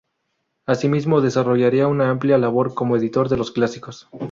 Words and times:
Asimismo, 0.65 1.21
desarrollaría 1.21 1.87
una 1.87 2.09
amplia 2.09 2.39
labor 2.39 2.73
como 2.73 2.97
editor 2.97 3.29
de 3.29 3.37
los 3.37 3.51
clásicos. 3.51 4.09